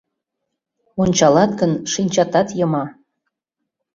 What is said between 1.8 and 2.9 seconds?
шинчатат йыма.